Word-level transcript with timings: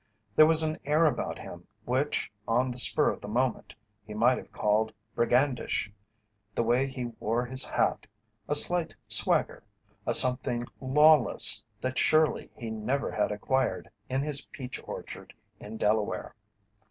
There 0.35 0.47
was 0.47 0.63
an 0.63 0.79
air 0.83 1.05
about 1.05 1.37
him 1.37 1.67
which 1.85 2.31
on 2.47 2.71
the 2.71 2.79
spur 2.79 3.11
of 3.11 3.21
the 3.21 3.27
moment 3.27 3.75
he 4.03 4.15
might 4.15 4.39
have 4.39 4.51
called 4.51 4.91
"brigandish" 5.15 5.91
the 6.55 6.63
way 6.63 6.87
he 6.87 7.05
wore 7.19 7.45
his 7.45 7.63
hat, 7.63 8.07
a 8.47 8.55
slight 8.55 8.95
swagger, 9.07 9.63
a 10.07 10.15
something 10.15 10.65
lawless 10.79 11.63
that 11.81 11.99
surely 11.99 12.49
he 12.55 12.71
never 12.71 13.11
had 13.11 13.31
acquired 13.31 13.91
in 14.09 14.23
his 14.23 14.43
peach 14.45 14.81
orchard 14.87 15.35
in 15.59 15.77
Delaware. 15.77 16.33